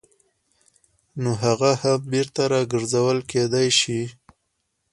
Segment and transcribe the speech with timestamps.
[1.21, 4.01] نو هغه هم بېرته راګرځول کېدای شي.